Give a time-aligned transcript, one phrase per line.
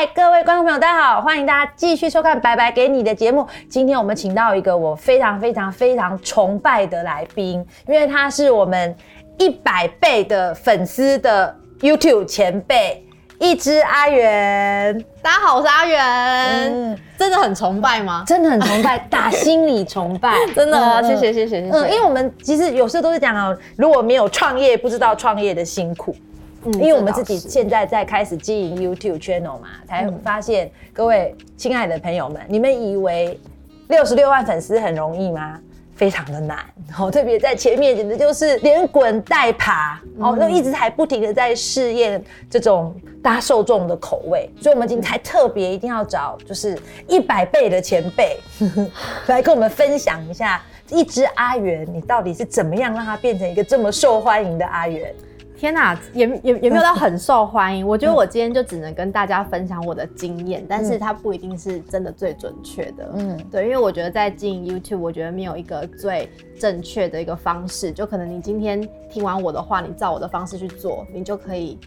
[0.00, 3.46] 嗨，各位观众朋友，大家好，欢迎大家继续收看《白白给你的》节目。
[3.68, 8.96] 今天我们请到一个我非常非常非常崇拜的来宾，因为他是我们
[9.36, 13.04] 一百倍的粉丝的 YouTube 前辈，
[13.38, 16.98] 一只阿元，大家好，我是阿元。
[17.18, 18.24] 真的很崇拜吗？
[18.26, 21.02] 真的很崇拜，打心里崇拜， 真的。
[21.02, 21.76] 谢谢谢谢谢谢。
[21.76, 26.16] 嗯，因为我们其实有时候都是讲哦，如果没有创业，不知道创业的辛苦。
[26.64, 33.38] 嗯，因为我们自己现在在开始经营 YouTube channel 嘛，才发现各位亲爱的朋友们，你们以为
[33.88, 35.58] 六十六万粉丝很容易吗？
[35.96, 36.58] 非常的难，
[36.98, 48.38] 哦，特别在前面简直就是连滚带爬，哦，都一直还不停的在试验这种大受众的口味，所以我们今天才特别一定要找就是一百倍的前辈
[49.28, 55.14] 来跟我们分享一下，一只阿元，你到底是怎么样让它变成一个这么受欢迎的阿元？
[55.60, 57.86] 天呐，也也也没有到很受欢迎。
[57.86, 63.10] 我觉得我今天就只能跟大家分享我的经验，但是它不一定是真的最准确的。
[63.12, 67.92] 嗯，对，因为我觉得在经营 YouTube，我觉得没有一个最正确的一个方式。
[67.92, 71.78] 就可能你今天听完我的话，你照我的方式去做，你就可以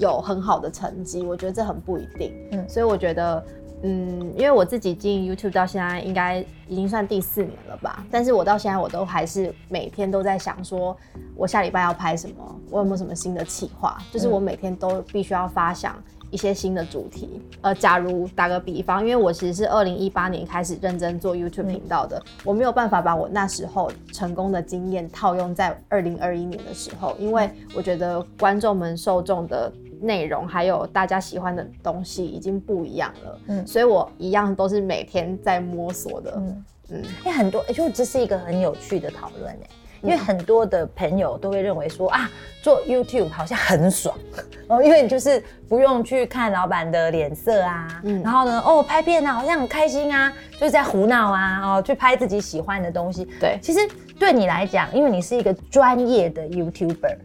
[0.00, 1.22] 有很好的成绩。
[1.22, 2.34] 我觉得这很不一定。
[2.50, 3.40] 嗯，所以我觉得。
[3.82, 10.94] 嗯，因为我自己经营 YouTube 到现在应该已经算第四年了吧，但是我到现在我都还是每天都在想说，
[11.34, 15.96] 我下礼拜要拍什么，我有没有什么新的企划，就是我每天都必须要发想
[16.30, 17.40] 一些新的主题。
[17.62, 29.72] 呃，假如打个比方，因为我其实是二零一八年开始认真做 YouTube 频道的，我没有办法把我那时候成功的经验套用在二零二一年的时候，因为我觉得观众们受众的。
[30.00, 36.64] 内容还有大家喜欢的东西已经不一样了，嗯，所以我一样都是每天在摸索的，嗯。
[36.92, 39.70] 嗯，很多，就这是一个很有趣的讨论哎，
[40.02, 42.28] 因为很多的朋友都会认为说啊，
[42.64, 44.18] 做 YouTube 好像很爽。
[44.66, 53.78] 哦，因为你就是不用去看老板的脸色啊，嗯，然后呢，哦，拍片啊，好像很开心啊，就是在胡闹啊，哦，去拍自己喜欢的东西，对，其实
[54.18, 57.16] 对你来讲，因为你是一个专业的 YouTuber。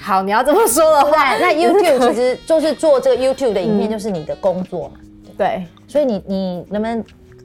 [0.00, 4.94] 好，你要这么说的话，那 YouTube 其实就是做这个 YouTube 的影片，就是你的工作嘛。
[5.36, 7.04] 对，所以你你能不能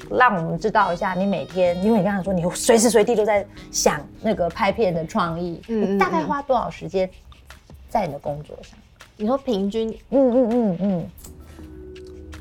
[0.09, 7.09] 让我们知道一下，你每天，因为你刚才说你随时随地都在想那个拍片的创意，嗯，大概花多少时间
[7.89, 8.77] 在你的工作上？
[9.17, 9.89] 你说平均？
[10.09, 11.09] 嗯嗯嗯嗯，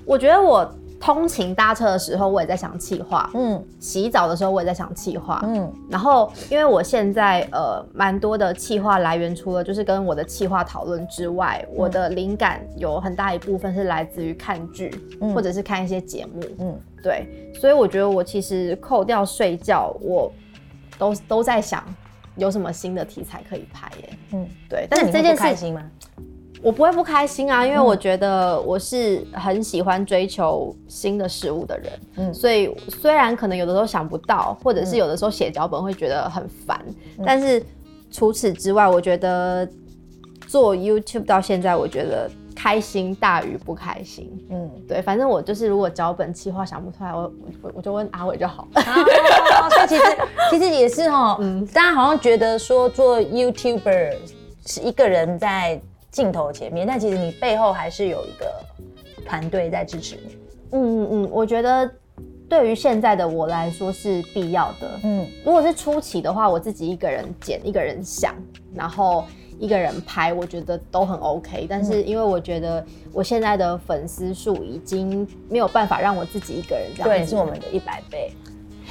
[0.04, 0.70] 我觉得我。
[1.00, 3.30] 通勤搭车的时候，我也在想气话。
[3.32, 5.40] 嗯，洗澡的时候我也在想气话。
[5.44, 14.94] 嗯，然后因为我现在呃蛮多的气话来源，除了就是跟我的气话讨论之外，我的灵感有很大一部分是来自于看剧，
[15.34, 16.42] 或者是看一些节目。
[16.58, 20.30] 嗯，对，所以我觉得我其实扣掉睡觉，我
[20.98, 21.82] 都都在想
[22.36, 24.18] 有什么新的题材可以拍耶。
[24.32, 25.82] 嗯，对，但是这件事情吗？
[26.62, 36.84] 我不会不开心啊，因为我觉得我是很喜欢追求新的事物的人，嗯，所以虽然可能有的时候想不到，或者是有的时候写脚本会觉得很烦，
[37.24, 37.64] 但是
[38.10, 39.66] 除此之外，我觉得
[40.46, 47.32] 做 YouTube 到现在，我觉得开心大于不开心，嗯，对，反正我就是如果脚本企划想不出来，我
[47.62, 48.68] 我我就问阿伟就好。
[48.74, 48.82] 了。
[49.70, 50.02] 所以其实
[50.50, 54.14] 其实也是哈， 嗯，大家好像觉得说做 YouTuber
[54.66, 55.80] 是一个人在。
[56.10, 58.52] 镜头前面，但其实你背后还是有一个
[59.24, 60.36] 团队在支持你。
[60.72, 61.90] 嗯嗯嗯，我觉得
[62.48, 65.00] 对于现在的我来说是必要的。
[65.04, 68.34] 嗯，如果是初期的话，我自己一个人剪，一个人想，
[68.74, 69.24] 然后
[69.58, 71.66] 一个人拍，我觉得都很 OK。
[71.68, 78.32] 但是因为我觉得我现在的粉丝数已经没有办法让我自己一个人这样，对，是我们的一百倍。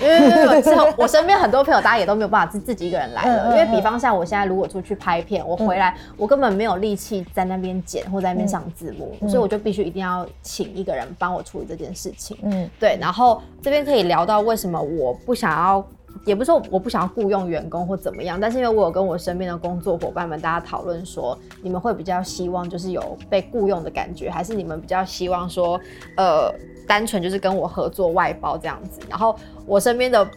[0.02, 3.52] 因为之后我身边很多朋友，大家也都没有办法自自己一个人来了。
[3.52, 12.38] 因为比方像我现在如果出去拍片，我回来我根本没有力气在那边剪或在那边上字幕，所以我就必须一定要请一个人帮我处理这件事情。
[12.44, 12.98] 嗯，对。
[13.00, 15.86] 然后这边可以聊到为什么我不想要，
[16.26, 25.80] 也不是说我不想要雇佣员工或怎么样，但是因为我有跟我身边的工作伙伴们大家讨论说，你们会比较希望就是有被雇佣的感觉，还是你们比较希望说，
[26.16, 26.54] 呃。
[26.90, 29.36] 单纯就是跟我合作外包这样子，然后
[29.68, 30.28] 我身边的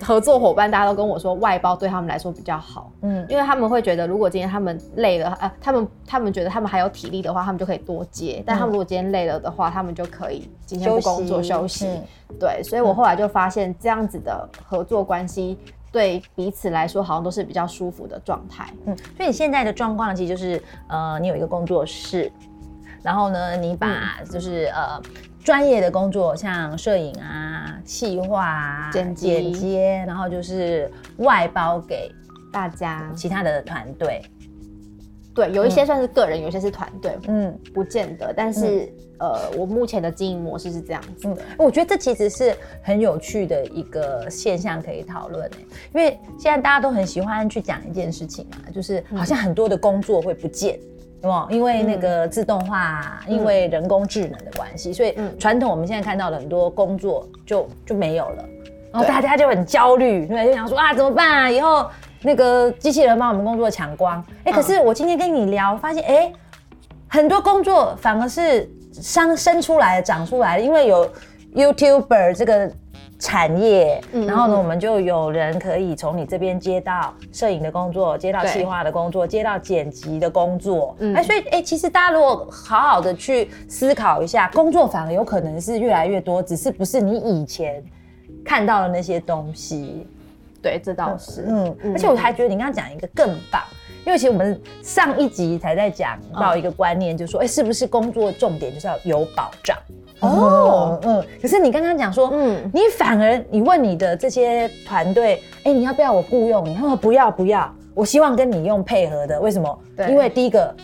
[0.00, 11.86] 合作伙伴大家都跟我说，外包对他们来说比较好，嗯，因为他们会觉得如果今天他们累了，呃，他们他们觉得他们还有体力的话，他们就可以多接，但他们如果今天累了的话，他们就可以今天不工作休息，
[12.40, 15.58] 对，所以我后来就发现这样子的合作关系
[15.92, 22.32] 对彼此来说好像都是比较舒服的状态，嗯，所以你现在的状况其实就是，呃，你有一个工作室，
[23.02, 24.98] 然后呢，你把就是呃。
[25.44, 32.10] 专业的工作，像摄影啊、企划啊、剪接，然后就是外包给
[32.52, 33.12] 大家。
[33.16, 34.22] 其他的团队。
[35.34, 38.34] 对，有一些算是个人，有些是团队，嗯，不见得。
[38.34, 41.42] 但是，呃，我目前的经营模式是这样子的。
[41.56, 45.50] 我觉得这其实是很有趣的一个现象，可以讨论
[45.94, 50.91] 因为现在大家都很喜欢去讲一件事情啊，就是好像很多的工作会不见，对
[51.28, 51.46] 吗？
[51.50, 58.44] 因为那个自动化，因为人工智能的关系，所以传统我们现在看到的很多工作就就没有了，
[58.92, 61.50] 然后大家就很焦虑，对，就想说啊，怎么办啊？
[61.50, 61.86] 以后。
[62.24, 66.32] 那个机器人把我们工作抢光，哎，可是我今天跟你聊，发现哎，
[67.08, 71.10] 很多工作反而是生生出来的、长出来的，因为有
[71.52, 72.70] YouTuber 这个
[73.22, 87.80] 产业，然后呢，我们就有人可以从你这边接到摄影的工作，接到企划的工作，接到剪辑的工作，哎，所以哎，其实大家如果好好的去思考一下，工作反而有可能是越来越多，只是不是你以前
[88.44, 90.04] 看到的那些东西。
[90.60, 91.44] 对，这倒是。
[91.48, 93.62] 嗯，而且我还觉得你刚刚讲一个更棒，
[94.04, 99.76] 因为其实我们上一集才在讲到一个观念，就是说，哎，是不是工作重点就是要有保障？
[100.22, 101.24] 哦，嗯。
[101.40, 106.74] 可是你刚刚讲说，嗯，你反而你问你的这些团队，哎，你要不要我雇佣你？
[106.74, 109.40] 他说不要不要，我希望跟你用配合的。
[109.40, 109.78] 为什么？
[109.96, 110.74] 对，因为第一个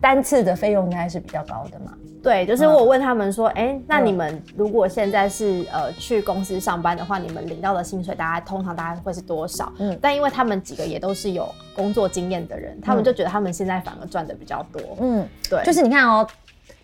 [0.00, 1.92] 单次的费用应该是比较高的嘛。
[2.20, 9.72] 对，就是我问他们说，哎，那你们如果现在是呃去公司上班的话，你们领到的薪水大概通常大概会是多少？
[9.78, 14.82] 嗯，但因为他们几个也都是有工作经验的人，他们就觉得他们现在反而赚的比较多。
[15.00, 16.26] 嗯，对，就是你看哦，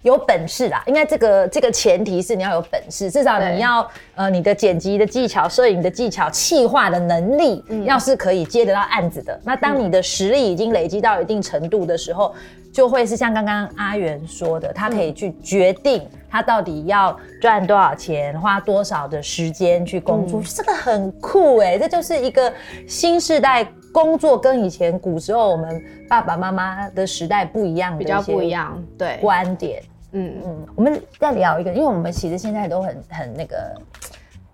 [0.04, 12.32] 有本事啦，应该这个这个前提是你要有本事，至少你要呃你的剪辑的技巧、摄影的技巧、气化的能力，要是可以接得到案子的，那当你的实力已经累积到一定程度的时候。
[12.74, 22.52] 就会是像刚刚阿元说的，他可以去决定他到底要赚多少钱，花多少的时间去工作，这个很酷哎，这就是一个
[22.88, 29.18] 新时代工作跟以前古时候我们爸爸妈妈的时代不一样，比较不一样，对。
[29.22, 29.80] 观点，
[30.14, 30.34] 嗯。
[30.44, 33.74] 嗯，我们再聊一个，因为我们其实现在都很很那个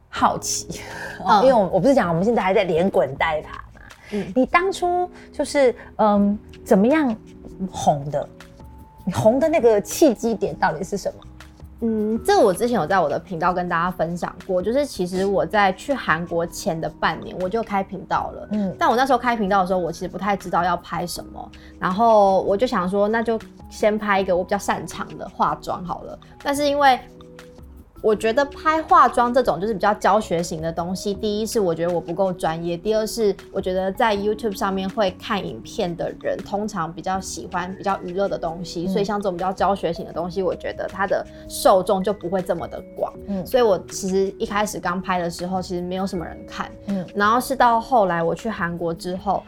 [0.08, 0.80] 好奇，
[1.42, 3.80] 因为我我不是讲我们现在还在连滚带爬嘛，
[4.12, 7.16] 嗯，你当初就是嗯怎么样？
[7.70, 8.26] 红的，
[9.04, 11.20] 你红的那个契机点到底是什么？
[11.80, 23.38] 嗯，这个我之前有在我的频道跟大家分享过，就是其实我在去韩国前的半年我就开频道了，嗯，但我那时候开频道的时候，我其实不太知道要拍什么，然后我就想说，那就
[23.68, 26.98] 先拍一个我比较擅长的化妆好了，但是因为。
[28.02, 31.12] 我觉得拍化妆这种就是比较教学型的东西。
[31.12, 43.12] 第一是我觉得我不够专业，第二是我觉得在 YouTube 上面会看影片的人通常比较喜欢比较娱乐的东西，所以像这种比较教学型的东西，我觉得它的受众就不会这么的广。
[43.26, 46.70] 嗯，所以我其实一开始刚拍的时候，其实没有什么人看。
[46.86, 49.42] 嗯，然后是到后来我去韩国之后。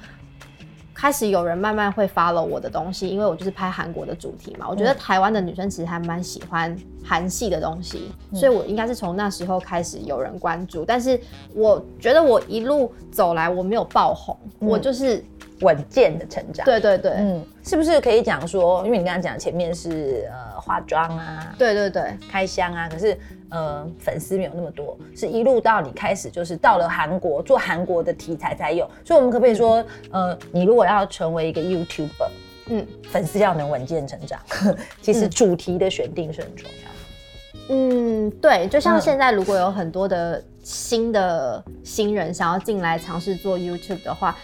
[1.02, 4.68] 开始有人慢慢会 follow 我的东西，因为我就是拍韩国的主题嘛。
[4.68, 10.84] 我觉得台湾的女生其实还蛮喜欢韩系的东西，所以我应该是从那时候开始有人关注。
[10.84, 11.20] 但是
[11.56, 15.24] 我觉得我一路走来我没有爆红，我就是
[15.62, 16.64] 稳健的成长。
[16.64, 23.18] 对对对，嗯，是不是可以讲说，因为你刚刚讲前面是呃化妆啊，对对对，开箱啊，可是。
[23.52, 32.28] 呃，粉丝没有那么多，是一路到你开始就是到了韩国做韩国的题材才有，所以我们可不可以说，呃，你如果要成为一个 YouTuber，
[32.68, 34.40] 嗯，粉丝要能稳健成长，
[35.02, 37.74] 其实主题的选定是很重要。
[37.74, 44.34] 嗯，对，就像现在如果有很多的新的新人想要进来尝试做 YouTube 的话。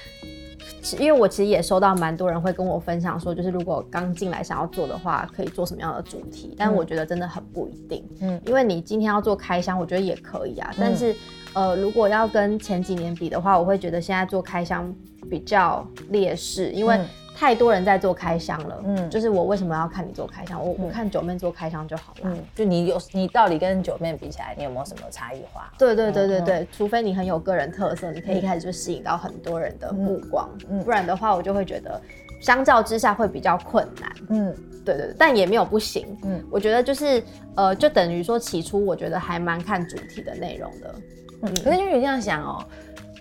[0.97, 6.55] 因为我其实也收到蛮多人会跟我分享说，就是如果刚进来想要做的话，可以做什么样的主题？
[6.57, 8.05] 但我觉得真的很不一定。
[8.21, 10.75] 嗯，因为你今天要做开箱，我觉得也可以啊。
[10.79, 11.15] 但是，
[11.53, 14.93] 呃，如果要跟前几年比的话，我会觉得现在做开箱
[15.29, 16.99] 比较劣势，因为。
[17.39, 20.61] 太多人在做开箱了，嗯，就是我为什么要看你做开箱？
[20.61, 25.73] 我我看九妹做开箱就好了，嗯，就你有你到底跟九妹比起来，你有没有什么差异化？
[25.79, 32.01] 对对对对对，除非你很有个人特色，你可以一开始就吸引到很多人的目光，嗯，不然的话，我就会觉得
[32.43, 34.55] 相较之下会比较困难，嗯，
[34.85, 37.23] 对对，但也没有不行，嗯，我觉得就是
[37.55, 40.95] 呃，就等于说起初我觉得还蛮看主题的内容的，
[41.43, 42.65] 嗯，可是因为你这样想哦，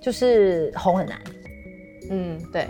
[0.01, 1.19] 就是红很难，
[2.09, 2.67] 嗯，对。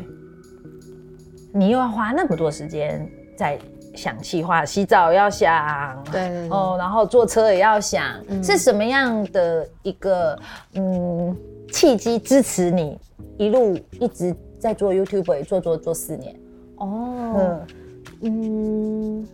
[1.54, 3.58] 你又要花那么多时间在
[3.96, 8.04] 想气话，洗澡要想，对哦，然后坐车也要想，
[8.44, 10.38] 是什么样的一个
[10.75, 11.36] 嗯
[11.72, 12.98] 契机支持你
[13.38, 16.36] 一路一直在做 YouTube，做做做四年？
[16.77, 17.60] 哦，
[18.22, 19.27] 嗯，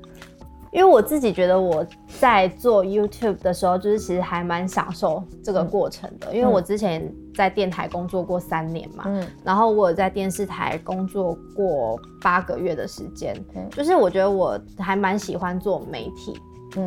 [0.74, 1.86] 因为我自己觉得我
[2.20, 6.34] 在做 YouTube 的时候，就是其实还蛮享受这个过程的。
[6.34, 13.36] 因为我之前在电台工作过三年嘛，嗯，然后我有在电视台工作过八个月的时间，
[13.72, 16.36] 就是我觉得我还蛮喜欢做媒体。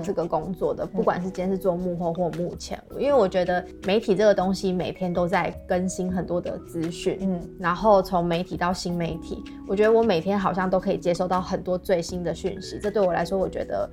[0.02, 13.88] 这个工作的，不管是今天是做幕后或幕前，因为我觉得媒体这个东西每天都在更新很多的资讯，嗯，然后从媒体到新媒体，我觉得我每天好像都可以接收到很多最新的讯息，这对我来说，我觉得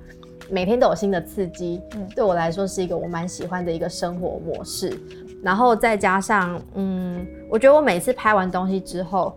[0.50, 4.98] 每天都有新的刺激，嗯，对我来说是一个我蛮喜欢的一个生活模式，
[5.42, 9.36] 然后再加上，嗯，我觉得我每次拍完东西之后。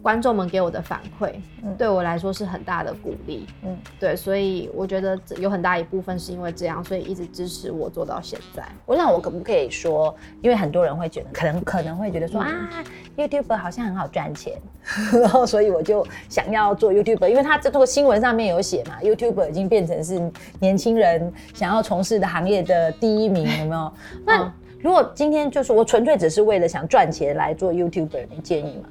[0.00, 1.32] 观众们给我的反馈，
[1.76, 3.46] 对我来说是很大的鼓励。
[3.64, 8.62] 嗯，对，所以我觉得有很大一部分是因为这样，所以一直支持我做到现在。
[8.86, 12.70] 我想我可不可以说，因为很多人会觉得，可能可能会觉得说啊
[13.16, 14.54] ，YouTube 好像很好赚钱，
[15.20, 23.92] 然后所以我就想要做 YouTube，因为他这个新闻上面有写嘛，YouTube 已经变成是年轻人想要从事的行业的第一名，有没有？
[24.24, 28.88] 那如果今天就是我纯粹只是为了想赚钱来做 YouTuber，你建议吗？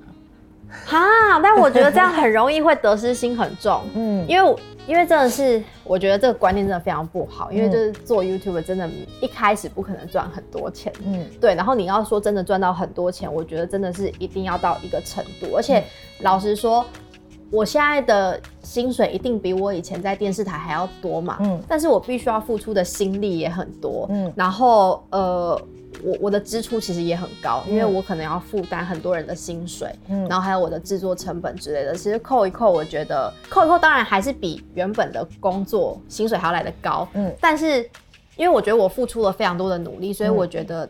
[0.85, 4.55] 哈，但我觉得这样很容易会得失心很重， 嗯，因为
[4.85, 8.89] 因为真的是我觉得这个观念真的非常不好，因为就是做 YouTube 真的，
[9.21, 15.83] 一开始不可能赚很多钱，嗯，对，然后你要说真的赚到很多钱，我觉得真的是一定要到一个程度，而且
[16.21, 16.85] 老实说，
[17.51, 25.61] 我现在的薪水一定比我以前在电视台还要多嘛，嗯，但是我必须要付出的心力也很多，嗯，然后呃。
[26.03, 31.93] 我我的支出其实也很高，因为我可能要负担很多人的薪水，嗯，然后还有我的制作成本之类的。
[31.93, 37.33] 其实扣一扣，我觉得扣一扣，当然还是比原本的工作薪水还要来的高，嗯。
[37.41, 37.89] 但是
[38.35, 40.89] 因为我觉得我付出了非常多的努力，所以我觉得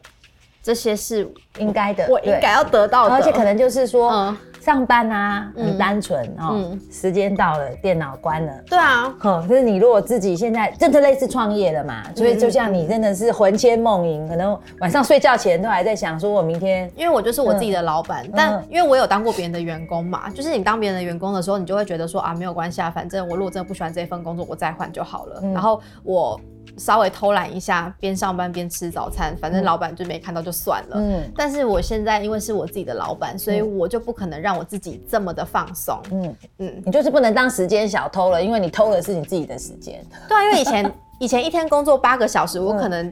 [0.62, 3.16] 这些是应该的，我应该要得到的。
[3.16, 4.36] 而且可能就是说。
[4.68, 6.78] 上班啊，很单纯哦。
[6.92, 8.52] 时间到了，电脑关了。
[8.68, 25.42] 对啊，可是你如果自己现在真的类似创业了嘛，所以就像你真的是魂牵梦萦，可能晚上睡觉前都还在想，说我明天，因为我就是我自己的老板，但因为我有当过别人的员工嘛，就是你当别人的员工的时候，你就会觉得说啊，没有关系啊，反正我如果真的不喜欢这份工作，我再换就好了。
[25.54, 26.38] 然后我。
[26.78, 30.98] 稍微偷懒一下，边上班边吃早餐，反正老板就没看到就算了。
[31.00, 36.00] 嗯，但是我现在因为是我自己的老板，所以我就不可能让我自己这么的放松。
[36.12, 40.04] 嗯嗯，你就是不能当时间小偷了，因为你偷的是你自己的时间。
[40.28, 43.12] 对啊，因为以前 以前一天工作八个小时，我可能。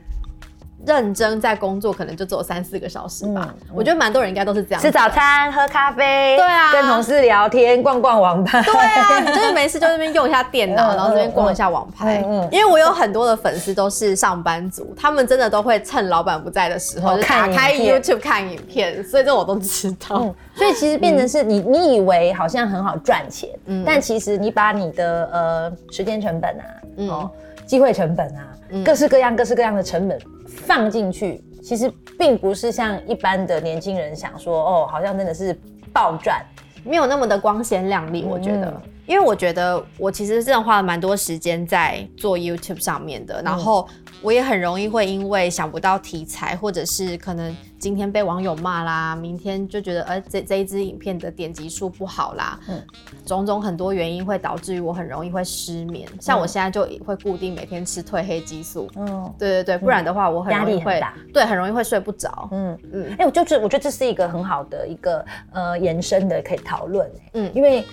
[0.86, 3.54] 认真在工作，可能就只有三四个小时吧。
[3.74, 12.22] 我觉得蛮多人应该都是这样，吃早餐、喝咖啡，对啊，跟同事聊天、逛逛网拍，对啊，你 就是没事就那边用一下电脑，然后这边逛一下网拍。
[12.52, 20.34] 因为我有很多的粉丝都是上班族，他们真的都会趁老板不在的时候，就打开 YouTube 看影片，所以这我都知道。
[20.56, 23.50] 所以其实变成是你，你以为好像很好赚钱，
[23.86, 26.64] 但其实你把你的呃时间成本啊，
[27.10, 27.32] 哦，
[27.66, 28.48] 机会成本啊，
[28.84, 30.20] 各式各样、各式各样的成本。
[30.48, 35.58] 放进去，其实并不是像一般的年轻人想说，哦，好像真的是
[35.92, 36.44] 暴赚，
[36.84, 38.24] 没有那么的光鲜亮丽。
[38.24, 43.88] 我觉得，因为我觉得我其实真的花了蛮多时间在做 YouTube 上面的，然后。
[44.26, 52.84] 我也很容易会因为想不到题材，或者是可能今天被网友骂啦，明天就觉得呃这这一支影片的点击数不好啦，嗯，
[53.24, 56.10] 种种很多原因会导致于我很容易会失眠。
[56.20, 61.00] 像我现在就会固定每天吃褪黑激素，嗯，对对对，不然的话我很压力会
[61.32, 62.50] 对，很容易会睡不着。
[62.52, 62.76] 嗯。
[62.92, 67.86] 嗯，哎，我就是我觉得这是一个很好的一个呃延伸的可以讨论，嗯，因为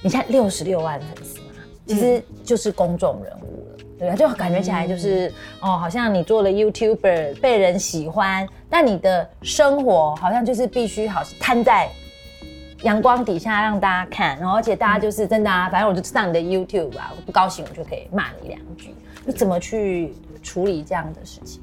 [0.00, 1.44] 你现在六十六万粉丝嘛，
[1.86, 3.76] 其实就是公众人物了。
[3.98, 11.88] 对，就感觉起来就是哦，好像你做了 YouTuber 被人喜欢，但你的生活好像就是必须好摊在
[12.82, 18.94] 阳光底下让大家看，然后而且大家就是真的啊，反正我就上你的 YouTube 啊，我不高兴我就可以骂你两句。
[19.24, 20.12] 你怎么去
[20.42, 21.62] 处理这样的事情？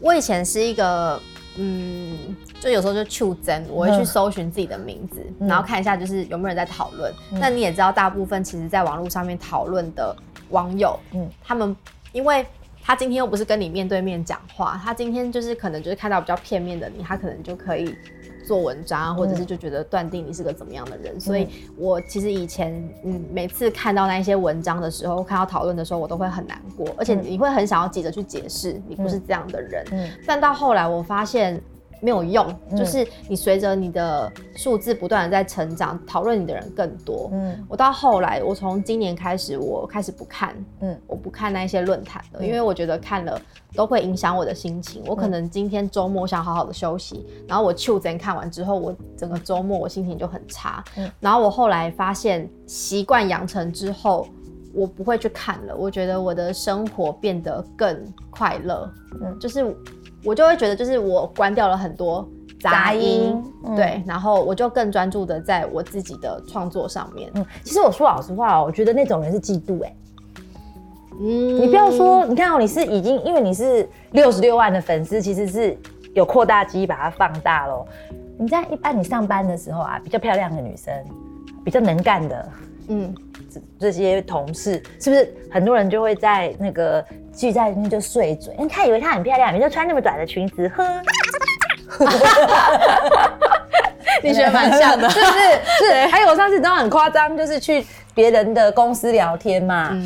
[0.00, 1.20] 我以前是一个
[1.56, 7.12] 嗯，就有时候就去真，我会去搜寻自己的名字，然后看一下就是有没有人在讨论。
[7.30, 10.14] 那你也知道，大部分其实在网络上面讨论的。
[10.50, 11.74] 网友，嗯，他们
[12.12, 12.46] 因为
[12.82, 17.96] 他今天又不是跟你面对面讲话，他今天就是可能就是看到比较片面的你，他可能就可以
[18.46, 21.18] 做文章，或者是就觉得断定你是个怎么样的人。
[21.20, 22.72] 所以我其实以前，
[23.04, 29.84] 嗯，每次看到那一些文章的时候，看到讨论的时候，我都会很难过，而且你会很想要急着去解释你不是这样的人。
[29.92, 31.60] 嗯，但到后来我发现。
[32.04, 37.30] 没有用，就是你随着你的数字不断的在成长，讨论你的人更多。
[37.32, 43.40] 嗯，我到后来，我从今年开始，我开始不看，嗯，我不看那些论坛了，因为我觉得看了
[43.74, 45.02] 都会影响我的心情。
[45.06, 50.84] 我可能今天周末想好好的休息，然后我秋真看完之后，我整个周末我心情就很差。
[50.96, 54.26] 嗯，然后我后来发现习惯养成之后。
[54.76, 55.76] 我不会去看了。
[55.76, 57.96] 我觉得我的生活变得更
[58.28, 58.92] 快乐，
[59.22, 59.72] 嗯，就是
[60.24, 62.26] 我就会觉得，就是我关掉了很多
[62.60, 63.42] 杂音，
[63.76, 67.30] 对，然后我就更专注的在我自己的创作上面。
[67.34, 69.94] 嗯，其实我说老实话哦，我觉得那种人是嫉妒哎。
[71.20, 75.78] 嗯，你不要说，你看哦，你是已经因为你是六十六万的粉丝，其实是
[76.14, 77.86] 有扩大机把它放大喽。
[78.36, 80.92] 你在一般你上班的时候啊，比较漂亮的女生，
[81.64, 82.48] 比较能干的，
[82.88, 83.14] 嗯，
[83.52, 88.54] 这这些同事是不是很多人就会在那个聚在里面就碎嘴？
[88.54, 91.02] 因为他以为她很漂亮，你就穿那么短的裙子，呵，
[94.22, 95.32] 你觉得蛮像的， 是不是？
[95.92, 96.06] 是。
[96.06, 99.96] 还有我上次都很夸张，就是去别人的公司聊天嘛，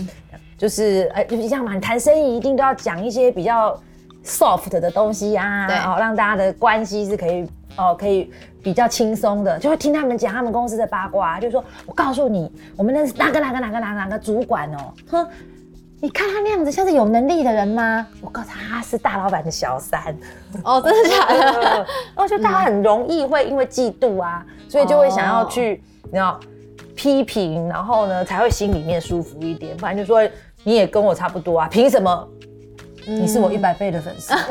[0.57, 3.81] 就是哎，就是这样嘛，你谈生意一定都要讲一些比较
[4.25, 7.49] soft 的东西啊，哦，让大家的关系是可以。
[7.79, 8.31] 哦，可以
[8.63, 15.27] 比较轻松的，就会听他们讲他们公司的八卦，就说我告诉你，我们那是哪个哪个哪个哪个哪个主管哦，哼，
[16.01, 18.07] 你看他那样子像是有能力的人吗？
[18.21, 20.15] 我告诉他，他是大老板的小三。
[20.65, 21.87] 哦，真的假的？
[22.17, 26.39] 我觉得大家很容易会因为嫉妒啊，所以就会想要去，你知道
[26.97, 30.21] 批评，然后呢才会心里面舒服一点，不然就说
[30.65, 32.29] 你也跟我差不多啊，凭什么？
[33.07, 34.35] 你是我一百倍的粉丝。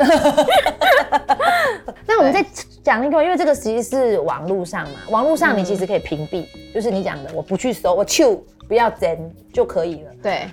[2.06, 2.44] 那我们再
[2.88, 10.10] 讲那个，因为这个其实是网络上嘛，网络上你其实可以屏蔽，就是你讲的，我不去搜，我就不要真就可以了。
[10.22, 10.48] 对。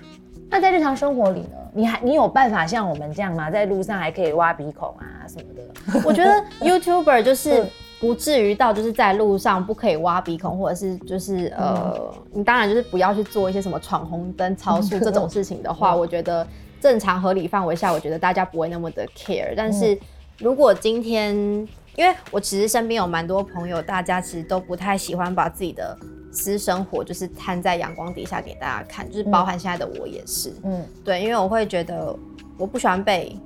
[0.50, 3.50] 那在日常生活里呢，你还你有办法像我们这样吗？
[3.50, 6.02] 在路上还可以挖鼻孔啊什么的？
[6.06, 7.66] 我觉得 YouTuber 就是
[8.02, 11.98] 不至于到就是在路上不可以挖鼻孔，或者是就是呃，
[12.34, 16.46] 你当然就是不要去做一些什么闯红灯、超速这种事情的话，我觉得。
[16.82, 19.56] 正常合理范围下，我觉得大家不会那么的 care。
[19.58, 19.98] 但是
[20.38, 25.98] 如果今天，因为我其实身边有蛮多朋友，大家其实都不太喜欢把自己的
[26.32, 30.54] 私生活就是摊在阳光底下给大家看，就是包含现在的我也是。
[30.64, 32.16] 嗯，对，因为我会觉得
[32.58, 33.38] 我不喜欢被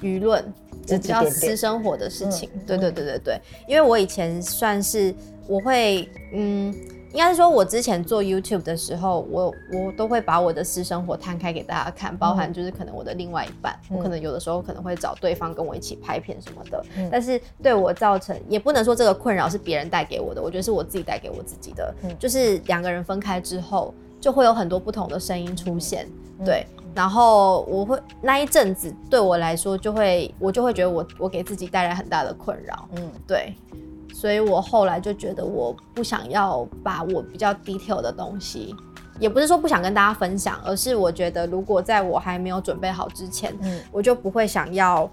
[0.00, 0.44] 舆论
[0.86, 2.48] 只知道私生活的事情。
[2.66, 5.14] 对对对对对，因为我以前算是
[5.46, 6.74] 我会嗯。
[7.12, 16.84] 应该是说，我之前做 YouTube 的时候，我我都会把我的私生活摊开给大家看，包含就是可能我的另外一半，我可能有的时候可能会找对方跟我一起拍片什么的。
[17.10, 21.94] 但是对我造成，也不能说这个困扰是别人带给我的，我觉得是我自己带给我自己的。
[22.18, 26.06] 就是两个人分开之后，就会有很多不同的声音出现，
[26.44, 26.66] 对。
[26.94, 33.54] 然后我会那一阵子对我来说，就会我就会觉得我我给自己带来很大的困扰，嗯，对。
[34.26, 38.74] 所以我后来就觉得，我不想要把我比较 detail 的东西，
[39.20, 45.08] 也不是说不想跟大家分享，而是我觉得，如果在我还没有准备好之前，嗯，我就不会想要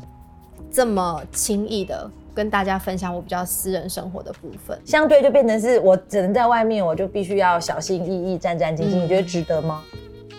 [0.72, 4.76] 这么轻易的跟大家分享我比较私人生活的部分。
[4.84, 8.96] 相对就变成是我只能在外面，我就必须要小心翼翼、战战兢兢。
[9.00, 9.84] 你觉得值得吗？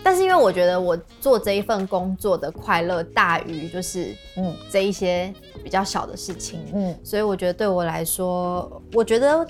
[0.05, 4.55] 但是因为我觉得我做这一份工作的快乐大于就是嗯。
[4.69, 9.47] 这一些比较小的事情，嗯，所以我觉得对我来说，我觉得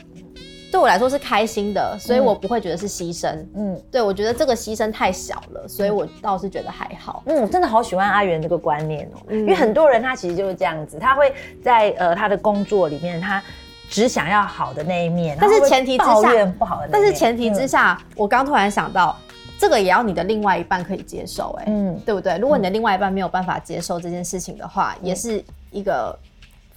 [0.71, 13.41] 对我来说是开心的，所以我不会觉得是牺牲，嗯，对我觉得这个牺牲太小了，所以我倒是觉得还好，嗯，真的好喜欢阿元这个观念哦，因为很多人他其实就是这样子，他会在呃他的工作里面他
[13.89, 19.17] 只想要好的那一面，但是前提之下不好的，但是前提之下，我刚突然想到。
[19.65, 22.37] 这个也要你的另外一半可以接受，哎，嗯，对不对？
[22.37, 26.15] 如果你的另外一半没有办法接受这件事情的话，也是一个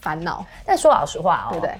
[0.00, 0.42] 烦恼。
[0.64, 1.74] 但说老实话哦，对不对？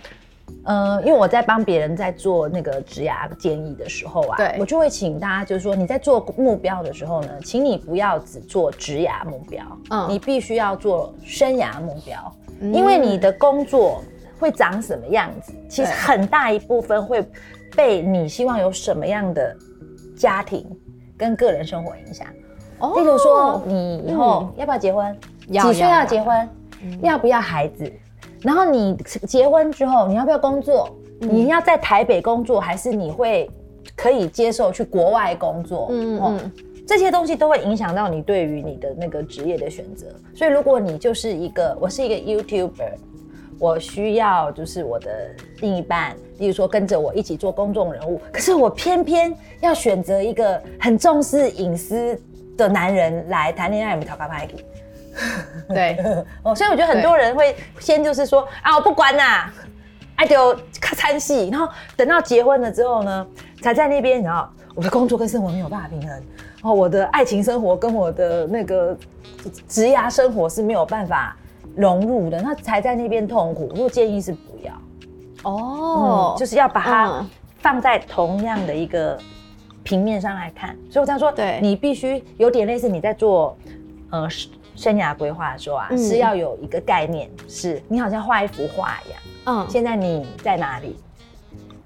[0.67, 14.05] 嗯，因为我在帮别人在做那个职涯建议的时候啊，对，我就会请大家，就是说你在做目标的时候呢，请你不要只做职涯目标，嗯，你必须要做生涯目标，因为你的工作
[14.39, 17.27] 会长什么样子，其实很大一部分会
[17.75, 19.57] 被你希望有什么样的
[20.15, 20.67] 家庭。
[21.19, 22.27] 跟个人生活影响，
[22.79, 25.15] 哦例如说你以后要不要结婚？
[25.51, 26.49] 几岁要结婚？
[27.03, 27.93] 要不要孩子？
[28.43, 28.95] 然后你
[29.27, 30.89] 结婚之后你要不要工作？
[31.21, 33.51] 你要在台北工作，还是你会
[33.97, 35.89] 可以接受去国外工作？
[35.91, 36.53] 嗯嗯，
[36.87, 40.07] 这些东西都会影响到你对于你的那个职业的选择。
[40.37, 42.93] 所以如果你就是一个，我是一个 YouTuber。
[43.59, 45.11] 我需要就是我的
[45.61, 52.17] 另一半，例如说跟着我一起做公众人物，可是我偏偏要选择一个很重视隐私
[52.57, 54.49] 的男人来谈恋爱，有没有讨派
[55.69, 55.97] 对，
[56.45, 59.53] 哦，所以我觉得很多人会先就是说啊，我不管啦，
[60.15, 63.27] 爱就参戏，然后等到结婚了之后呢，
[63.61, 66.23] 才在那边，然后我的工作跟生活没有办法平衡，
[66.63, 68.97] 哦，我的爱情生活跟我的那个
[69.67, 71.37] 职涯生活是没有办法。
[71.79, 73.69] 融入的那才在那边痛苦。
[73.71, 74.73] 如果建议是不要，
[75.45, 77.27] 哦，就是要把它
[77.59, 79.17] 放在同样的一个
[79.85, 81.61] 平面上来看，所以我这样说，对。
[81.63, 83.57] 你必须有点类似你在做
[84.11, 85.97] 呃生生涯规划的时候啊，嗯。
[85.97, 89.67] 是要有一个概念，是你好像画一幅画一样，嗯。
[89.71, 90.97] 现在你在哪里？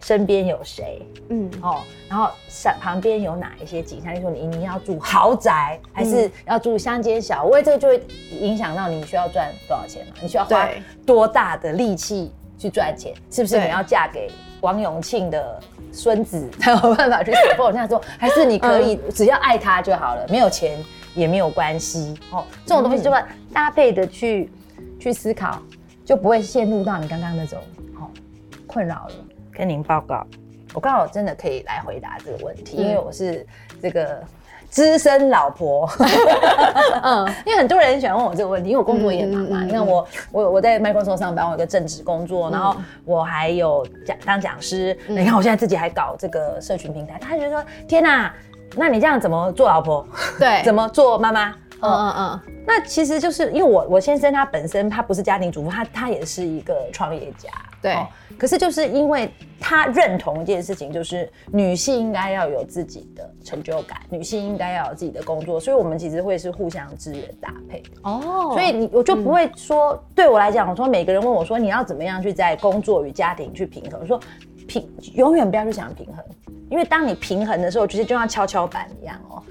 [0.02, 1.00] 身边有谁？
[1.28, 4.12] 嗯哦，然后山旁边有哪一些景象？
[4.12, 7.52] 例如说你你要住豪宅，还是要住乡间小屋？
[7.62, 8.02] 这个就会
[8.40, 10.12] 影响到你需要赚多少钱嘛？
[10.20, 10.68] 你需要花
[11.06, 13.14] 多大的力气去赚钱？
[13.30, 15.60] 是不是你要嫁给王永庆的
[15.92, 18.02] 孙子才有办法去 support 那样说？
[18.18, 20.76] 还是你可以只要爱他就好了，没有钱
[21.14, 22.14] 也没有关系？
[22.32, 24.50] 哦，这种东西就要搭配的去
[24.98, 25.62] 去思考，
[26.04, 27.60] 就不会陷入到你刚刚那种
[28.00, 28.10] 哦
[28.66, 29.14] 困扰了。
[29.54, 30.26] 跟您报告，
[30.74, 33.46] 我刚好真的可以来回答这个问题，因为我是
[33.80, 34.22] 这个
[34.70, 35.88] 资深老婆。
[37.02, 39.64] 嗯因为很多人喜欢问我这个问题，因为我工作也忙嘛。
[39.64, 44.96] 你看我我我在 Microsoft 上班，我有个正职工作，然后我还有讲当讲师。
[45.08, 48.32] 你看我现在自己还搞这个社群平台，他觉得说天哪，
[48.76, 50.06] 那你这样怎么做老婆？
[50.38, 51.54] 对， 怎么做妈妈？
[51.84, 57.50] 嗯嗯嗯，那其实就是因为我我先生他本身他不是家庭主妇，他他也是一个创业家。
[57.82, 57.96] 对
[58.38, 59.28] 可是就是因为
[59.60, 67.90] 他认同一件事情，就是女性应该要有自己的成就感，女性应该要有自己的工作，所以我们其实会是互相支援搭配的。
[68.04, 74.18] 哦，所以你我就不会说，对我来讲，我说每个人问我说你要怎么样去在工作与家庭去平衡，我说
[74.66, 76.24] 平永远不要去想平衡，
[76.70, 79.42] 因为当你平衡的时候，其实就像跷跷板一样哦。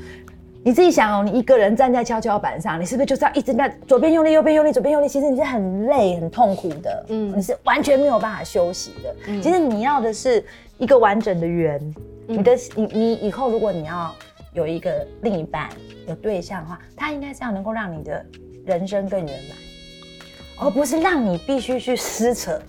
[0.63, 5.07] 你自己想哦，你一个人站在跷跷板上，你是不是就是要一直在左边用力，右边用力，左边用力？
[5.07, 9.41] 其实你是很累、很痛苦的，嗯，你是完全没有办法休息的。
[9.41, 10.45] 其实你要的是
[10.77, 11.81] 一个完整的圆。
[12.27, 14.15] 你的你你以后如果你要
[14.53, 15.67] 有一个另一半、
[16.07, 18.23] 有对象的话，他应该是要能够让你的
[18.63, 22.61] 人生更圆满，而不是让你必须去撕扯。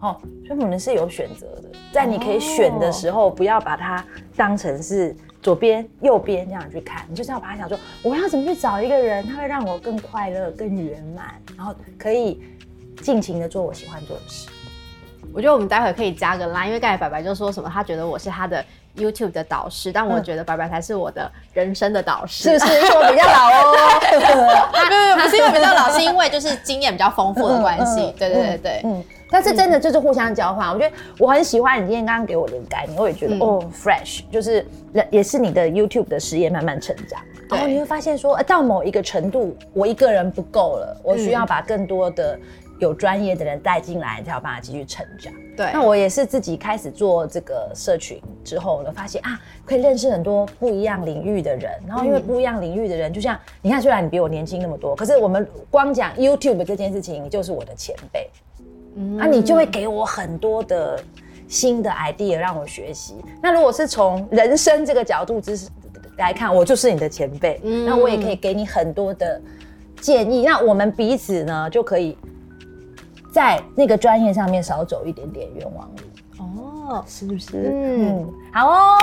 [0.00, 4.04] 哦，所以我们是有选择的，在你可以选的时候，不要把它
[4.36, 12.40] 当成是左边、右边这样去看，你就是要把它想说，我要怎么去找一个人，他会让我更快乐、更圆满，然后可以
[13.02, 14.48] 尽情的做我喜欢做的事。
[15.34, 18.64] 我觉得我们待会可以加个 line，因为刚才白白就说什么，他觉得我是他的
[18.96, 22.74] YouTube 的导师，但我觉得白白才是我的人生的导师，是不是？
[22.80, 23.76] 因为我比较老哦。
[24.10, 28.14] 没有没有，不是因为比较老，是因为就是经验比较丰富的关系。
[28.18, 30.68] 对对对对，嗯，但是真的就是互相交换。
[30.68, 34.64] 我觉得我很喜欢你今天刚刚给我的概念，我也觉得、嗯哦，fresh，就是
[35.10, 37.20] 也是你的 YouTube 的事业慢慢成长。
[37.50, 42.38] 然后你会发现说，呃到某一个程度，我一个人不够了，我需嗯要把更多的
[42.78, 45.32] 有专业的人带进来，才有办法继续成长。
[45.56, 51.72] 对那我也是自己开始做这个社群之后呢，发现啊，可以认识很多不一样领域的人。
[51.86, 58.28] 然后因为不一样领域的人，就像你看，虽然你比我年轻那么多，可是我们光讲 YouTube 这件事情，你就是我的前辈。
[59.18, 60.98] 啊，你就会给我很多的
[61.46, 63.14] 新的 idea 让我学习。
[63.42, 65.58] 那如果是从人生这个角度之
[66.16, 69.40] 来看，我就是你的前辈，嗯那我也可以给你很多的
[70.00, 70.44] 建议。
[70.44, 72.18] 那我们彼此呢，就可以
[73.32, 76.44] 在那个专业上面少走一点点冤枉路。
[76.90, 77.70] 哦，是不是？
[77.72, 78.96] 嗯嗯，好哦，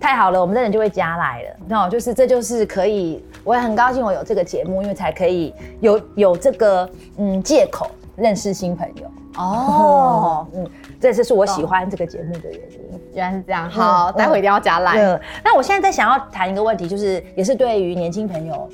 [0.00, 1.56] 太好了，我们的人就会加来了。
[1.66, 9.10] 那就是这就是可以，我也很高兴我有这个节目，因为才可以有有这个嗯借口认识新朋友。
[9.36, 10.66] 哦，嗯，
[11.00, 13.00] 这就是我喜欢这个节目的原因。
[13.14, 13.68] 原来是这样。
[13.70, 14.98] 好，嗯待会一定要加 line。
[14.98, 18.68] 嗯，那我现在在想要谈一个问题，就是也是对于年轻朋友，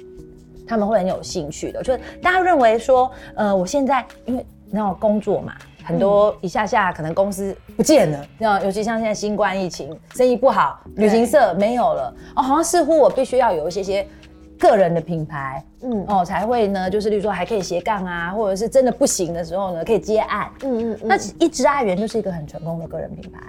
[0.66, 5.52] 他们会很有兴趣的，就是大家认为说，呃，我现在因为你知道工作嘛，
[5.84, 14.06] 很多一下下可能公司不见了，那、尤其像现在新冠疫情，生意不好，旅行社没有了，哦，好像似乎我必须要有一些些。
[14.62, 20.48] 个人的品牌，嗯哦，才会呢，就是例如说还可以斜杠啊，或者是真的不行的时候呢，可以接案。
[20.62, 21.08] 嗯嗯嗯。
[21.08, 23.40] 那一直阿元就是一个很成功的个人品牌。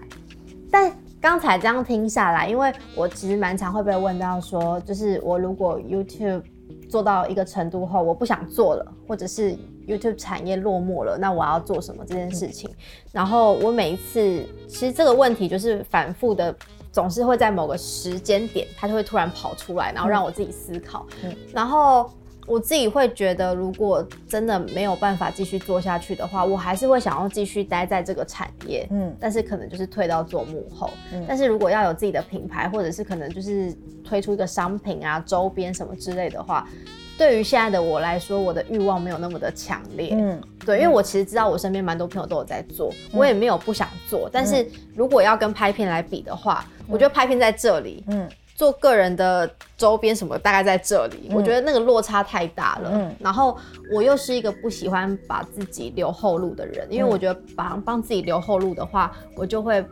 [0.72, 6.42] 但刚才这样听下来，因为我其实蛮常会被问到说，就是我如果 YouTube
[6.90, 9.56] 做到一个程度后，我不想做了，或者是
[9.88, 12.68] YouTube 产业落寞了，那我要做什么这件事情？
[13.12, 16.56] 然后我每一次，其实这个问题就是反复的。
[16.94, 21.06] 总是会在某个时间点，它就会突然跑出来，然后让我自己思考。
[21.24, 22.10] 嗯然后
[22.46, 28.86] 我自己会觉得，如果真的没有办法继续做下去的话，我还是会想要继续待在这个产业。
[28.92, 30.90] 嗯嗯，但是可能就是退到做幕后。
[31.14, 36.68] 嗯但是如果要有自己的品牌，或者是可能就是推出一个商品啊、周边什么之类的话，
[37.18, 40.16] 对于现在的我来说，我的欲望没有那么的强烈。
[40.18, 44.30] 嗯对，因为我其实知道我身边蛮多朋友都有在做，我也没有不想做。
[44.32, 52.92] 但是如果要跟拍片来比的话，我觉得拍片在这里，嗯做个人的周边什么大概在这里，我觉得那个落差太大了。
[52.94, 53.58] 嗯然后
[53.92, 59.86] 我又是一个不喜欢把自己留后路的人，因为我觉得帮帮自己留后路的话，我就会。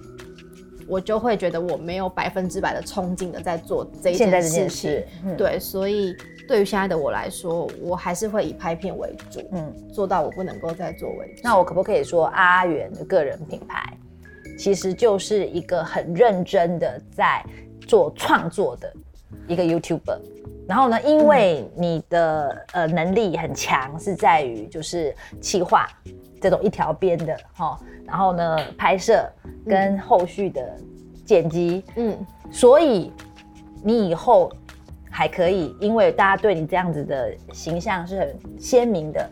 [0.87, 5.01] 我就会觉得我没有百分之百的冲劲的在做这一件事情。
[5.37, 6.13] 对，所以
[6.47, 11.41] 对于现在的我来说，我还是会以拍片为主，嗯，做到我不能够再做为主。
[11.43, 13.97] 那我可不可以说，阿元的个人品牌
[14.57, 17.43] 其实就是一个很认真的在
[17.87, 18.93] 做创作的
[19.47, 20.19] 一个 YouTuber？
[20.67, 25.87] 然后呢，因为你的呃能力很强，是在于就是企划
[26.39, 29.27] 这种一条边的哈，然后呢拍摄
[29.65, 30.77] 跟后续的
[31.25, 32.17] 剪辑，嗯，
[32.51, 33.11] 所以
[33.83, 34.51] 你以后
[35.11, 39.29] 还可以，因为大家对你这样子的形象是很鲜明的，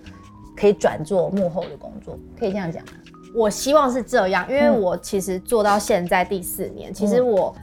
[0.56, 2.92] 可以转做幕后的工作，可以这样讲吗？
[3.34, 7.56] 我希望是这样，因为我其实做到现在第四年，其实我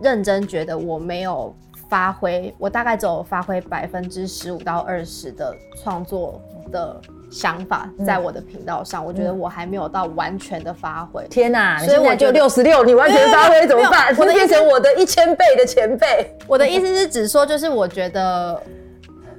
[0.00, 1.54] 认真觉得我没有。
[1.86, 6.40] 发挥我大概只有发挥百分之十五到二十的创作
[6.72, 7.00] 的
[7.34, 11.26] 想法，在我的频道上，我觉得我还没有到完全的发挥。
[11.28, 11.82] 天哪！
[11.84, 14.14] 所以我就六十六，你完全发挥怎么办？
[14.16, 16.32] 我变成我的一千倍的前辈。
[16.46, 18.62] 我的意思是只说，就是我觉得，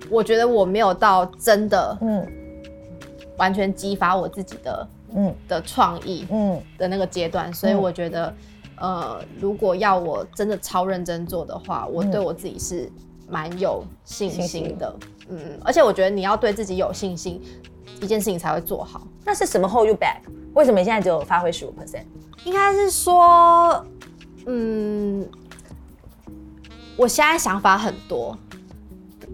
[0.10, 2.27] 我觉得我没有到真的，嗯，
[3.38, 7.53] 完全激发我自己的，嗯，的创意，嗯，的那个阶段。
[7.53, 8.34] 所以我觉得。
[8.77, 12.91] 呃，如果要我真的超认真做的话，我对我自己是
[13.29, 14.93] 蛮有信心的。
[15.29, 17.41] 嗯，而且我觉得你要对自己有信心，
[18.01, 19.08] 一件事情才会做好。
[19.23, 20.21] 那是什么 hold you back？
[20.53, 22.03] 为什么你现在只有发挥十五 percent？
[22.43, 23.86] 应该是说，
[24.45, 25.27] 嗯，
[26.95, 28.38] 我现在想法很多，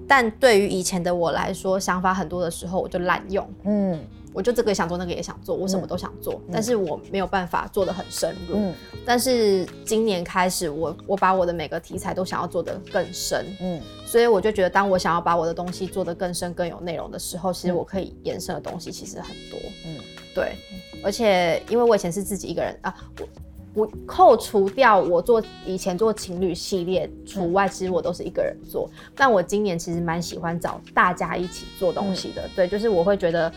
[0.07, 3.47] 但对于以前的我来说，想法很多的时候我就滥用。
[3.63, 3.99] 嗯。
[4.33, 8.55] 我就这个想做，那个也想做，我什么都想做，但是我没有办法做的很深入。
[8.55, 8.73] 嗯，
[9.05, 13.45] 但是今年开始，我我把我的每个题材都想要做的更深。
[13.59, 19.57] 嗯，所以我就觉得，当我想要把我的东西做得更深、更有内容的时候，其实我可以延伸的东西其实很多。
[19.85, 19.95] 嗯，
[20.35, 20.57] 对，
[21.01, 23.27] 而且因为我以前是自己一个人啊，我
[23.73, 28.89] 我扣除掉我做以前做情侣系列除外，其实我都是一个人做。
[29.15, 32.49] 但我今年其实蛮喜欢找大家一起做东西的。
[32.53, 33.49] 对，就是我会觉得。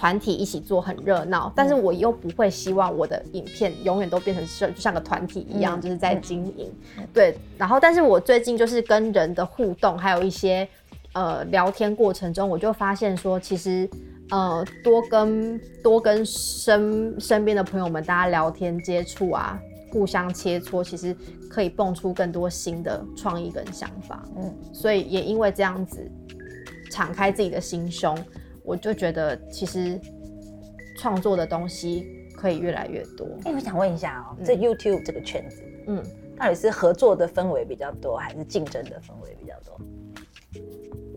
[0.00, 6.72] 团体一起做很热闹，但是我又不会希望我的影片永远都变成是就像个团体一样，就是在经营。
[7.12, 10.66] 对，然后但是我最近就是跟人的互动，还有一些
[11.12, 13.86] 呃聊天过程中，我就发现说，其实
[14.30, 19.60] 呃多跟多跟身身边的朋友们大家聊天接触啊，
[19.92, 21.14] 互相切磋，其实
[21.50, 24.26] 可以蹦出更多新的创意跟想法。
[24.34, 26.10] 嗯，所以也因为这样子，
[26.90, 28.16] 敞开自己的心胸。
[28.64, 30.00] 我就觉得，其实
[30.96, 33.26] 创作的东西可以越来越多。
[33.44, 36.02] 哎，我想问一下哦，这 YouTube 这个圈子，嗯，
[36.36, 39.80] 到底是合作的氛围比较多，还是竞争的氛围比较多？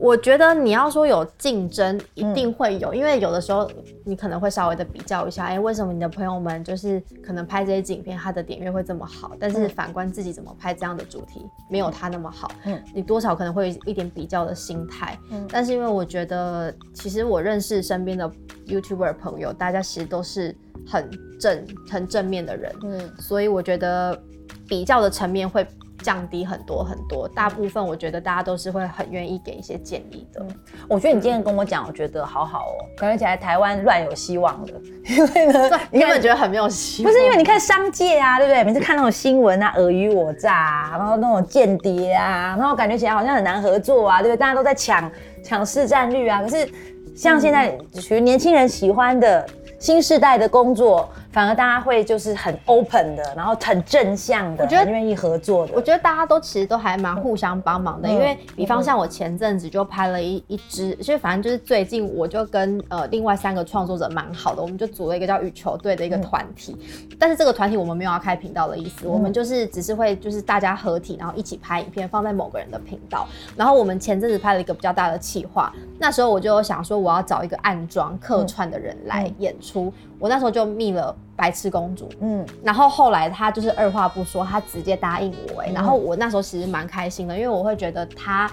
[0.04, 3.72] 我觉得你要说有竞争，一定会有，因为有的时候
[4.04, 11.40] 你可能会稍微的比较一下，哎，为什么你的朋友们就是可能拍这些影片，他的点阅会这么好，但是反观自己怎么拍这样的主题，
[11.70, 18.30] 没有他那么好，嗯，你多少可能会有一点比较的心态，嗯，但是因为我觉得，其实我认识身边的
[18.68, 20.54] YouTuber 朋友，大家其实都是
[20.86, 24.22] 很正、很正面的人，嗯，所以我觉得
[24.68, 25.66] 比较的层面会。
[26.04, 30.46] 降低很多很多，大部分我觉得大家都是会很愿意给一些建议的。
[30.90, 34.68] 我觉得你今天跟我讲，我觉得好好哦，感觉起来台湾乱有希望了。
[35.06, 37.12] 因为呢，你根本觉得很没有希望。
[37.12, 38.64] 不是因为你看商界啊，对不对？
[38.64, 44.38] 每次看那种新闻啊，尔虞我诈，啊，然后那种间谍啊，然后感觉起来好像很难合作啊，对不对？
[44.38, 45.10] 大家都在抢
[45.42, 46.42] 抢市占率啊。
[46.42, 46.70] 可是
[47.16, 49.46] 像现在属于年轻人喜欢的
[49.80, 51.10] 新时代的工作。
[51.34, 55.74] 反而大家会就是很 open 的，然后很正向的，我觉得愿意合作的。
[55.76, 66.78] 我觉得大家都其实都还蛮互相帮忙的，因为比方像我前阵子就拍了一一支，其实反正就是最近我就跟呃另外三个创作者蛮好的，我们就组了一个叫羽球队的一个团体。
[67.18, 73.28] 但是这个团体我们没有要开频道的意思，我们就是只是会就是大家合体，然后一起拍影片放在某个人的频道。
[73.58, 79.92] 然后我们前阵子拍了一个比较大的企划，那时候我就想说我要找一个暗装客串的人来演出。
[80.20, 88.52] 我那时候就密了白痴公主，嗯，然后后来他就是二话不说，他直接答应我，哎，然后我那时候其实蛮开心的，因为我会觉得他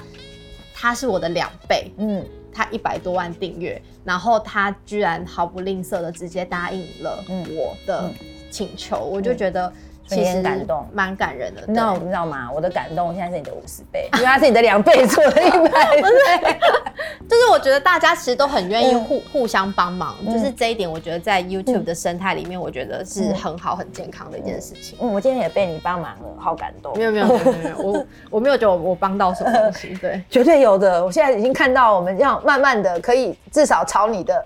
[0.74, 8.10] 他是我的两倍，嗯，他一百多万订阅，然后他居然毫不吝啬的直接答应了我的
[8.50, 9.72] 请求，我就觉得。
[10.16, 11.62] 其实感动，蛮感人的。
[11.68, 12.50] 那你知道吗？
[12.52, 16.02] 我的感动现在是你的五十倍，因为它是你的两倍做了一百倍。
[17.28, 24.98] 就是我觉得大家其实都很愿意互互相帮忙，就是这一点，我觉得在 YouTube 的生态里面，我觉得是很好、很健康的一件事情。
[25.00, 26.92] 嗯，我今天也被你帮忙了，好感动。
[26.98, 31.04] 没有没有没有没有，我 我没有觉得我帮到什么东西，对，绝对有的。
[31.04, 34.42] 我现在已经看到，我们要慢慢的可以至少朝你的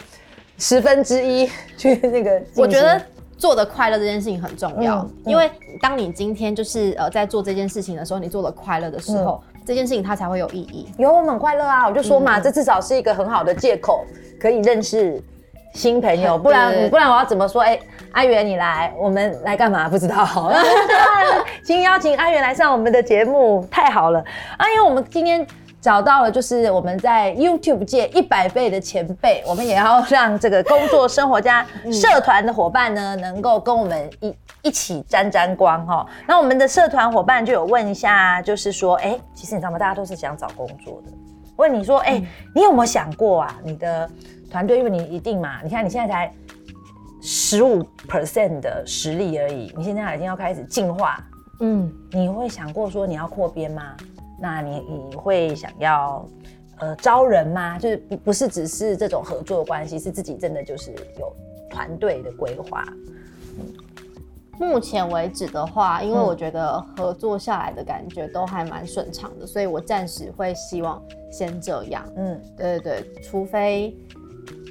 [0.59, 2.42] 十分之一去那个。
[2.57, 3.00] 我觉得。
[3.44, 10.88] 做的快乐这件事情很重要，因为当你今天就是呃在做这件事情的时候，你做的快乐的时候，这件事情它才会有意义。
[10.96, 14.02] 有我们很快乐啊，我就说嘛，这至少是一个很好的借口，
[14.40, 15.22] 可以认识
[15.74, 17.61] 新朋友， 不然不然我要怎么说？
[17.61, 17.78] 哎，
[18.12, 19.90] 阿元你来，我们来干嘛？
[19.90, 20.26] 不知道。
[21.62, 24.24] 今天邀请阿元来上我们的节目，太好了
[24.57, 24.66] 啊！
[24.70, 25.46] 因为我们今天。
[25.85, 36.07] 找到了，就是我们在 YouTube 界一百倍的前辈，我们也要让这个工作生活家社团的伙伴呢，能够跟我们一一起沾沾光哈。
[36.27, 39.79] 那我们的社团伙伴就有问一下，就是说，哎，其实你知道吗？
[39.79, 41.12] 大家都是想找工作的。
[41.57, 42.18] 问你说，哎，
[42.55, 43.55] 你有没有想过啊？
[43.62, 44.09] 你的
[44.51, 46.33] 团队，因为你一定嘛，你看你现在才
[47.20, 51.23] 十五 percent 的实力而已，你现在已经要开始进化，
[51.61, 53.94] 嗯，你会想过说你要扩编吗？
[54.40, 56.27] 那你你会想要
[56.79, 57.79] 呃招人吗？
[57.79, 61.33] 就是不不是只是这种合作关系，是自己真的就是有
[61.70, 62.85] 团队的规划。
[64.59, 72.05] 目前为止的话，因为我觉得合作下来的感觉都还蛮顺畅的，所以我暂时会希望先这样。
[72.16, 73.97] 嗯，对对对，除非。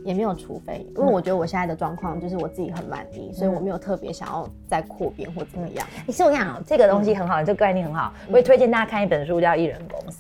[0.03, 5.87] 也没有，除非，因为我觉得我现在的状况就是我自己很满意，所以我没有特别想要再扩编或怎么样。
[6.05, 10.17] 你是我讲这个东西很好，这个概念很好，我也推荐大家看一本书叫《艺人公司》。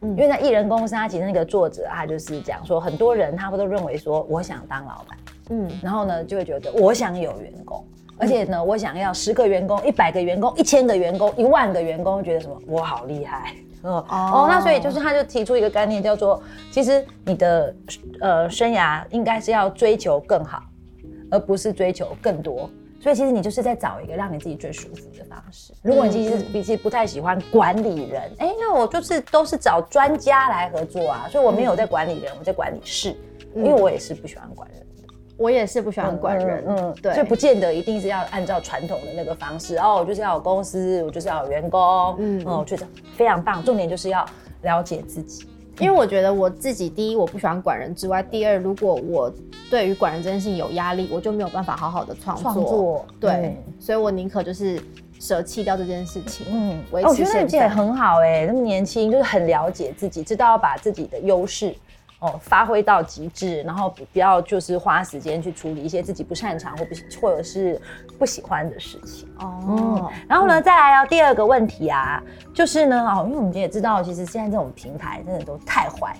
[0.00, 5.18] 嗯，因为在艺人公司，他其实那个作者他就是讲说，很多人他们都认为说，我想当老板，
[5.50, 7.84] 嗯，然后呢就会觉得我想有员工，
[8.18, 13.54] 而且呢我想要十个员工、一百个员工、一千个员工、一万个员工，觉得什么我好厉害。
[13.84, 17.74] 哦，那所以就是他就提出一个概念，叫做其实你的
[18.20, 20.62] 呃生涯应该是要追求更好，
[21.30, 22.70] 而不是追求更多。
[23.00, 25.74] 所以其实你就是在找一个让你自己最舒服的方式。
[25.82, 31.26] 如果你其实比起不太喜欢管理人，哎，那我就是都是找专家来合作啊。
[31.30, 33.14] 所以我没有在管理人，我在管理事，
[33.54, 34.80] 因为我也是不喜欢管人。
[35.36, 43.62] 我也是不喜欢管人，嗯，对，所以不见得一定是要按照传统的那个方式哦，我就是要有公司，我就是要有员工，嗯，哦，我觉得非常棒。
[43.64, 44.24] 重点就是要
[44.62, 45.44] 了解自己，
[45.80, 49.32] 因为我觉得我自己第一我不喜欢管人之外，第二如果我
[49.68, 54.80] 对于管人这件事情有压力，我就没有办法好好的创作，对，所以我宁可就是
[55.18, 56.46] 舍弃掉这件事情。
[56.48, 61.74] 嗯，我觉得你也很好哎，那么年轻，就是很了解自己，知道要把自己的优势。
[62.24, 67.78] 哦，发挥到极致，然后不要就是花时间去处理一些自己不擅长或不或者是
[68.18, 69.28] 不喜欢的事情。
[69.40, 72.22] 哦，然后呢，再来要第二个问题啊，
[72.54, 76.16] 就是呢，哦，因为我们也知道，其实现在这种平台真的都太坏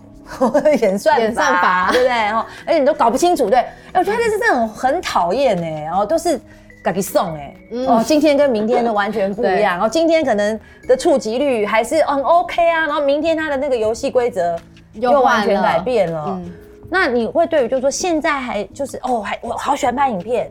[0.62, 2.28] 了， 演算法，对不对？
[2.32, 3.60] 哦，而且你都搞不清楚，对？
[3.60, 6.38] 哎，我觉得这是这种很讨厌呢，然后都是
[6.84, 7.56] 给你送哎，
[7.88, 14.54] 哦，今天跟明天的完全不一样， 然后今天可能的触及率还是很 OK 啊，然后明天它的那个游戏规则。
[14.94, 16.40] 又完全改变了，
[16.88, 20.50] 那你会对于就是说现在还就是哦，还我好喜欢拍影片，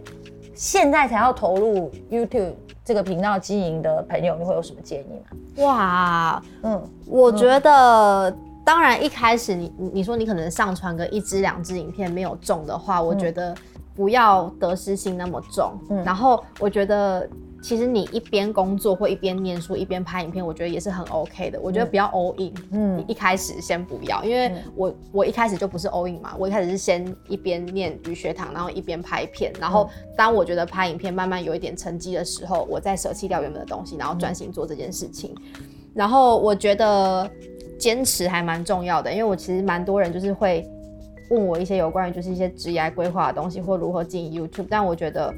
[0.53, 2.53] 现在才要投入 YouTube
[2.83, 5.23] 这个频道经营的朋友，你会有什么建议
[5.57, 5.63] 吗？
[5.63, 13.55] 哇，嗯，我觉得当然一开始你你说你可能上传个一支两支影片没有中的话，我觉得
[13.95, 17.27] 不要得失心那么重，嗯，然后我觉得。
[17.63, 21.57] 其实你一边工作或一边念书一边拍影片，我觉得也是很 OK 的。
[21.61, 35.33] 我觉得不要 all in，嗯，你一开始先不要，因为我我一开始就不是 all in 嘛，我一开始是先一边念语学堂，然后一边拍片，然后当我觉得拍影片慢慢有一点成绩的时候，我再舍弃掉原本的东西，然后专心做这件事情。
[35.95, 37.31] 然后我觉得
[37.79, 40.69] 坚持还蛮重要的，因为我其实蛮多人就是会
[41.29, 45.33] 问我一些有关于就是一些职业规划的东西或如何经营 YouTube，但我觉得。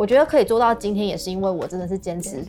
[0.00, 2.42] 我觉得可以做到今天，也是因为我真的是坚持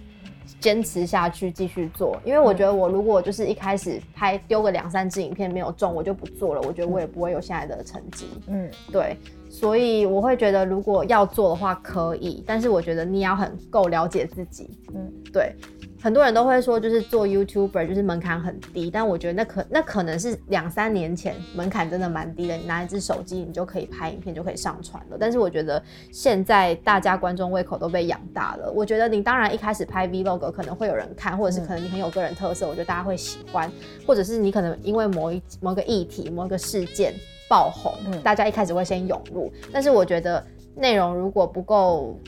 [0.62, 2.18] 坚持下去继续做。
[2.24, 6.62] 因为我觉得我如果就是一开始拍丢个两三支影片没有中，我就不做了。
[6.62, 8.30] 我觉得我也不会有现在的成绩。
[8.48, 9.18] 嗯，对，
[9.50, 14.70] 所以我会觉得如果要做的话可以，但是我觉得你要很够了解自己。
[14.96, 15.54] 嗯，对。
[16.02, 25.18] 很多人都会说，就是做 YouTuber 就是门槛很低，但我觉得那可那可能是两三年前门槛真的蛮低的，你拿一只手机你就可以拍影片就可以上传了。
[25.20, 33.72] 但是我觉得现在大家观众胃口都被养大了，我觉得你当然一开始拍 Vlog 可能会有人看，或者是可能你很有个人特色，我觉得大家会喜欢，
[34.08, 37.14] 或者是你可能因为某一某个议题、某个事件
[37.48, 39.54] 爆红，大家一开始会先涌入。
[39.72, 40.44] 但是我觉得
[40.76, 42.20] 内容如果不够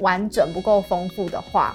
[0.00, 1.74] 完整、不够丰富的话，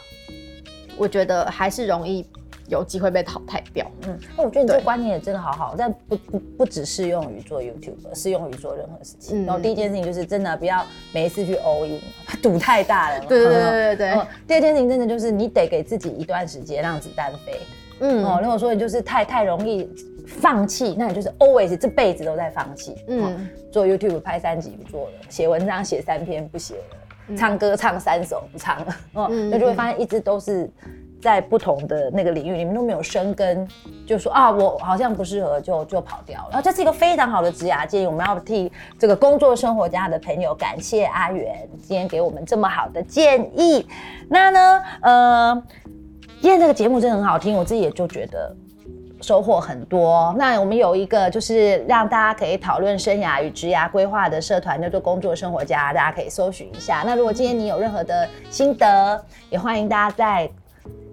[0.97, 2.25] 我觉得还是容易
[2.67, 3.85] 有机会被淘汰掉。
[4.07, 9.45] 嗯，那我觉得你这个观念也真的好好，但不不不只适用于做 YouTube，适用于做任何事情。
[9.45, 11.99] 然后第一件事情就是真的不要每一次去 all in，
[12.41, 13.19] 赌太大了。
[13.27, 14.21] 对对对对对。
[14.47, 17.59] 第二件事情真的就是你得给自己一段时间让子弹飞。
[17.99, 18.23] 嗯。
[18.23, 19.89] 哦，如果说你就是太太容易
[20.25, 22.95] 放弃，那你就是 always 这辈子都在放弃。
[23.07, 23.49] 嗯。
[23.71, 26.83] 做 YouTube 拍三集不做了，写文章写三篇不写了。
[27.35, 30.69] 唱歌唱三首不唱了， 哦，那就会发现一直都是。
[31.21, 33.67] 在不同的那个领域，你们都没有生根，
[34.07, 36.47] 就说啊，我好像不适合，就就跑掉了。
[36.49, 43.85] 然后这是一个非常好的职涯建议，我们要替这个工作生活家的朋友感谢阿元今天给我们这么好的建议。
[44.27, 45.63] 那呢，呃，
[46.41, 48.55] 今天这个节目真的很好听，我自己也就觉得
[49.21, 50.33] 收获很多。
[50.37, 57.03] 那我们有一个就是让大家可以讨论生涯与职涯规划的社团，叫做工作生活家，大家可以搜寻一下。
[57.05, 60.49] 那如果今天你有任何的心得，也欢迎大家在。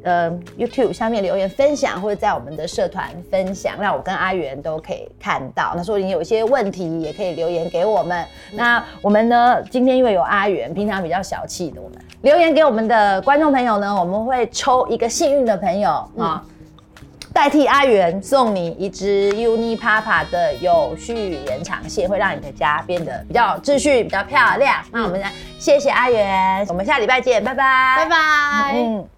[0.04, 5.74] 呃，YouTube 下面留言分享，或者在我们的社团分享，让我跟阿元都可以看到。
[5.76, 8.24] 那说你有一些问题，也可以留言给我们。
[8.52, 16.44] 那我们呢，今天因为有阿元，平常比较小气的我们，留言给我们的观众朋友呢，我们会抽一个幸运的朋友啊，
[17.39, 24.82] 代替阿元送你一支 Uni Papa 的有序延长线，会让你的家变得比较秩序、比较漂亮。
[24.91, 29.09] 那我们来谢谢阿元，我们下礼拜见，拜拜，拜拜，嗯。